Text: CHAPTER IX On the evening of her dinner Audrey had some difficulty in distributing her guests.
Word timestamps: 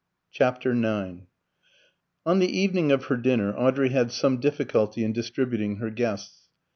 CHAPTER 0.31 0.71
IX 0.71 1.27
On 2.25 2.39
the 2.39 2.47
evening 2.49 2.91
of 2.91 3.05
her 3.05 3.17
dinner 3.17 3.53
Audrey 3.55 3.89
had 3.89 4.11
some 4.11 4.39
difficulty 4.39 5.03
in 5.03 5.13
distributing 5.13 5.75
her 5.75 5.91
guests. 5.91 6.49